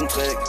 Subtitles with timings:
[0.00, 0.39] Hexentrick.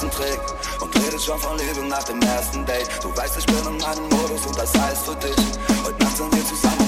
[0.00, 0.40] ganzen Trick
[0.80, 2.88] und redest schon von Liebe nach dem ersten Date.
[3.02, 5.36] Du weißt, ich bin in meinem Modus und das heißt für dich.
[5.84, 6.87] Heute Nacht sind wir zusammen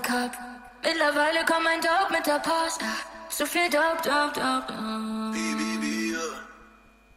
[0.00, 0.38] im Kopf.
[0.82, 2.80] Mittlerweile kommt mein Dog mit der Post.
[2.82, 5.32] Ah, so viel Dog, Dog, Dog, Dog.
[5.32, 5.70] Baby,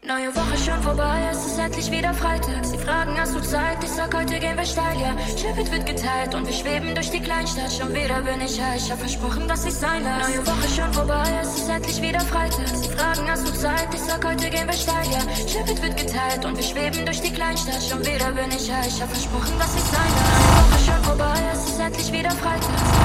[0.06, 2.66] Neue Woche schon vorbei, es ist endlich wieder Freitag.
[2.66, 3.82] Sie fragen, hast du Zeit?
[3.82, 5.16] Ich sag, heute gehen wir steil, ja.
[5.38, 7.72] Schiffet wird geteilt und wir schweben durch die Kleinstadt.
[7.72, 10.30] Schon wieder bin ich high, ich hab versprochen, dass ich sein lasse.
[10.30, 12.68] Neue Woche schon vorbei, es ist endlich wieder Freitag.
[12.68, 13.94] Sie fragen, hast du Zeit?
[13.94, 15.22] Ich sag, heute gehen wir steil, ja.
[15.48, 17.82] Schiffet wird geteilt und wir schweben durch die Kleinstadt.
[17.82, 20.36] Schon wieder bin ich high, ich hab versprochen, dass ich sein lasse.
[20.36, 22.58] Neue Woche schon vorbei, es endlich wieder frei.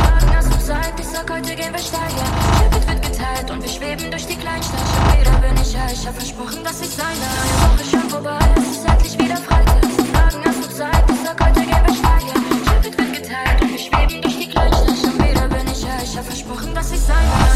[0.03, 2.33] Morgen hast du Zeit, ich sag, heute gehen wir steigern.
[2.59, 4.81] Ticket wird geteilt und wir schweben durch die Kleinstadt.
[4.93, 8.39] Schon wieder bin ich high, ich hab versprochen, dass ich sein Neue Woche schon vorbei,
[8.57, 9.83] es ist endlich wieder Freitag.
[9.83, 12.83] Morgen hast du Zeit, ich sag, heute gehen wir steigern.
[12.83, 14.99] Ticket wird geteilt und wir schweben durch die Kleinstadt.
[15.03, 17.48] Schon wieder bin ich high, ich hab versprochen, dass ich sein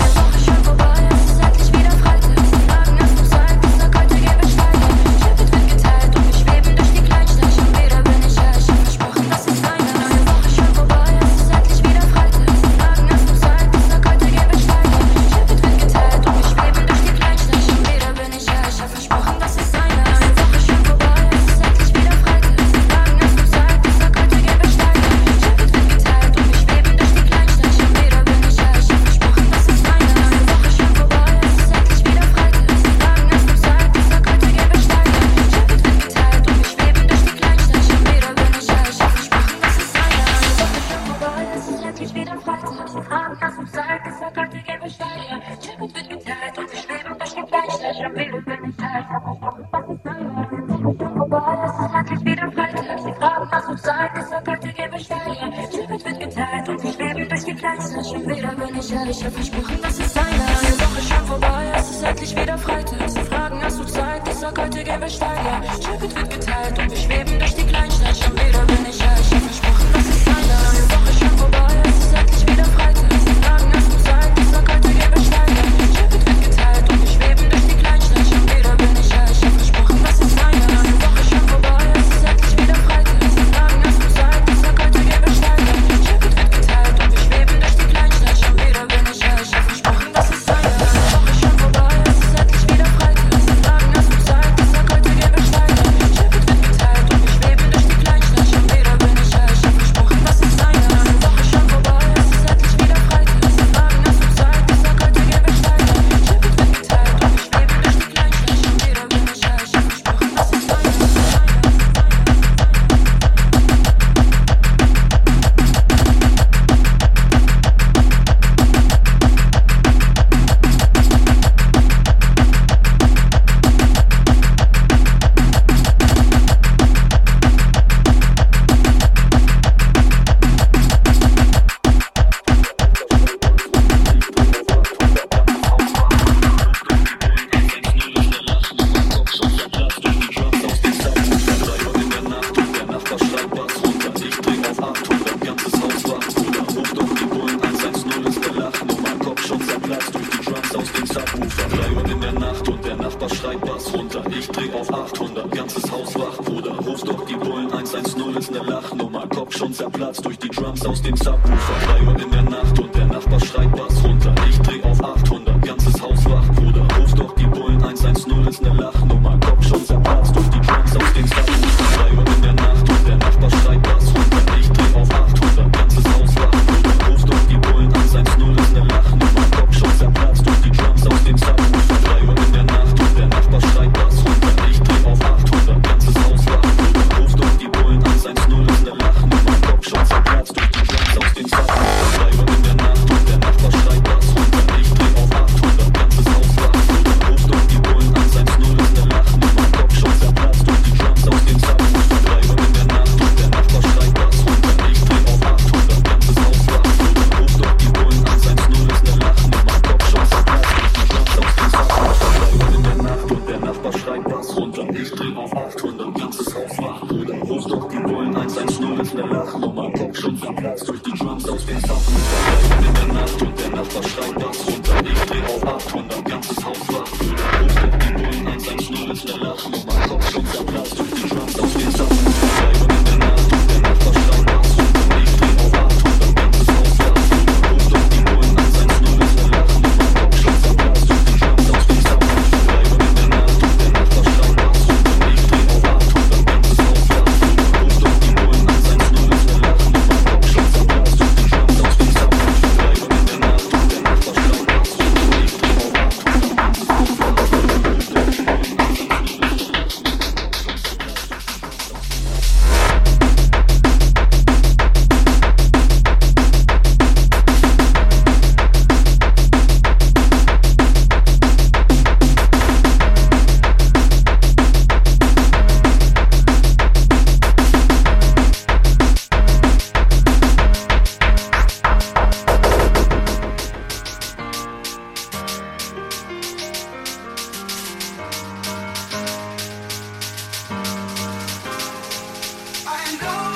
[293.20, 293.51] know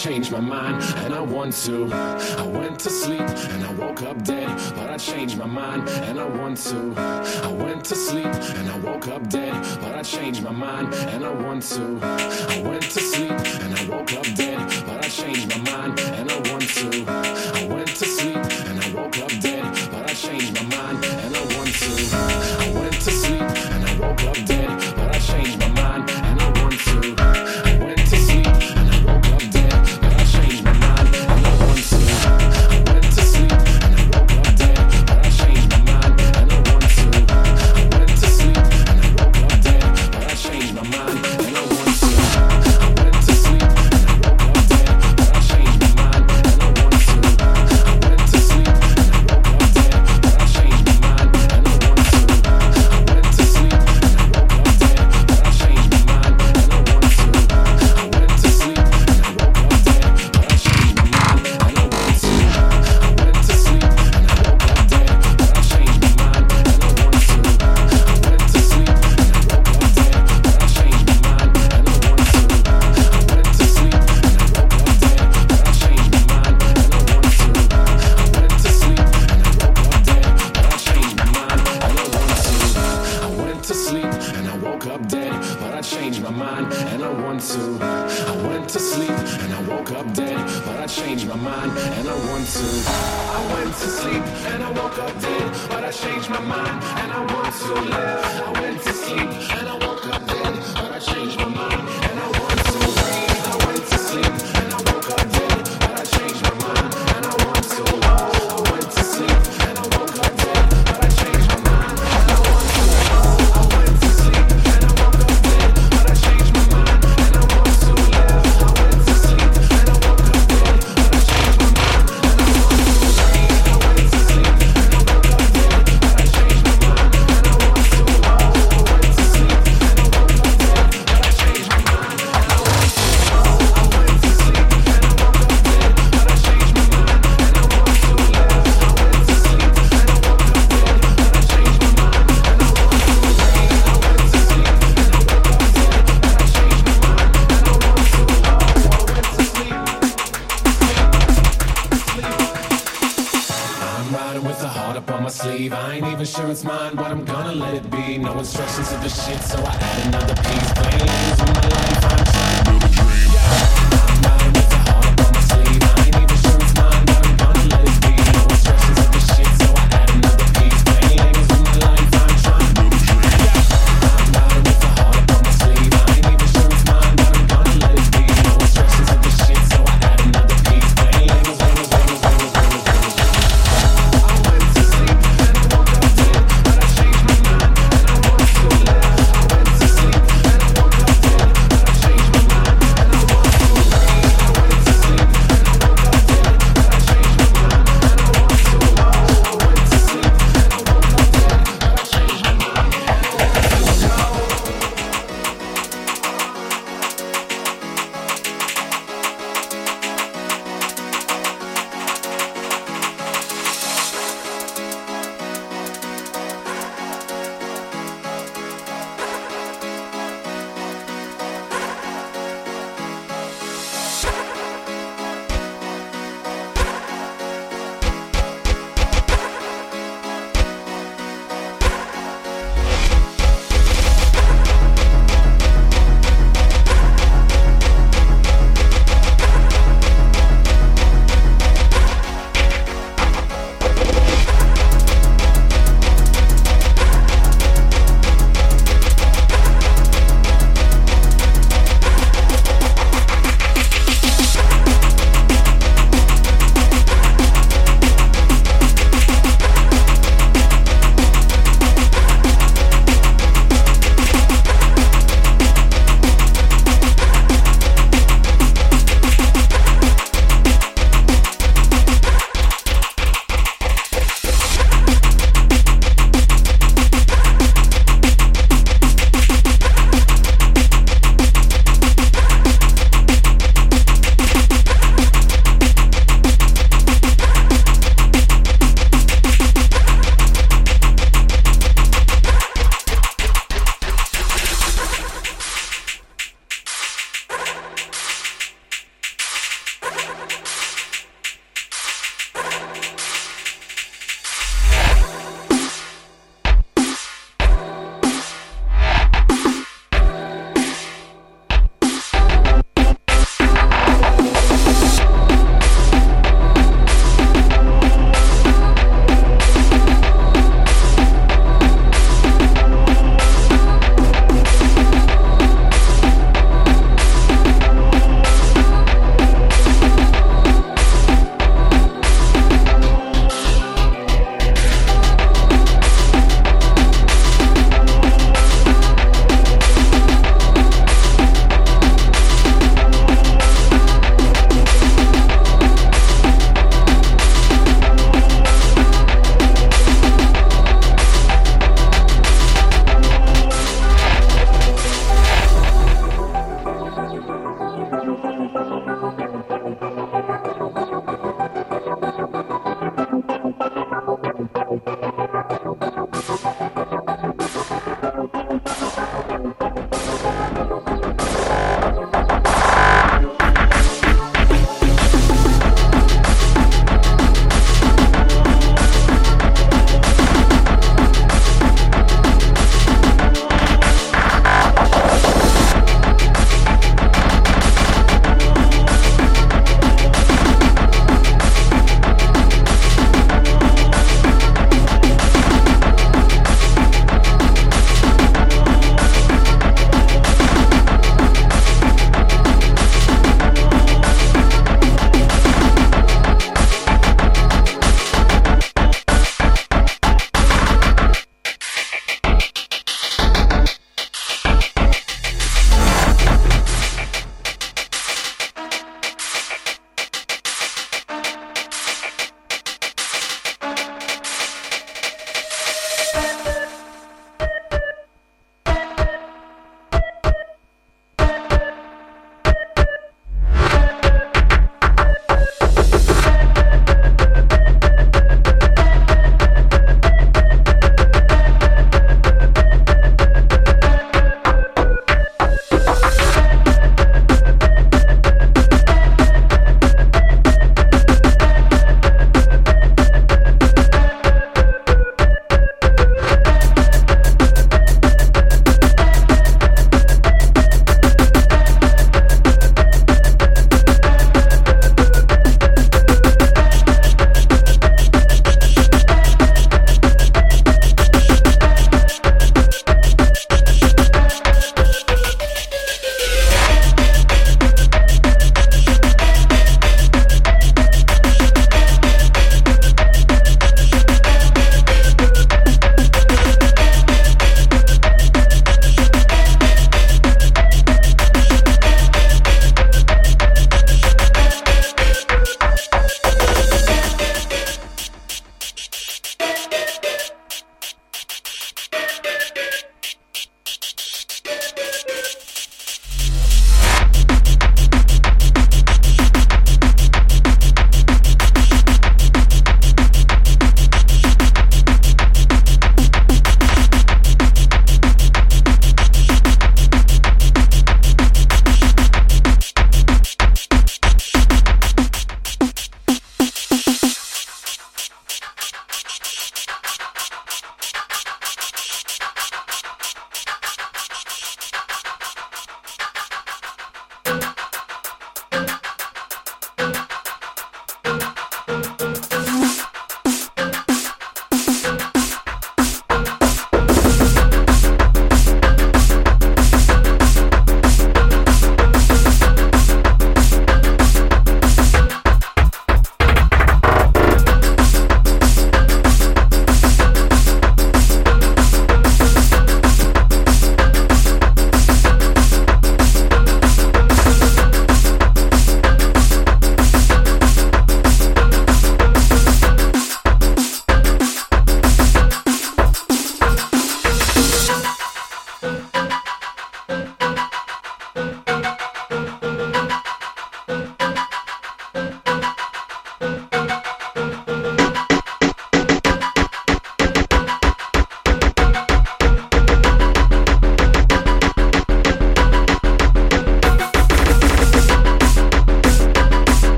[0.00, 1.92] changed my mind and I want to.
[1.92, 6.18] I went to sleep and I woke up dead, but I changed my mind and
[6.18, 6.94] I want to.
[6.96, 11.22] I went to sleep and I woke up dead, but I changed my mind and
[11.22, 11.98] I want to.
[12.02, 13.39] I went to sleep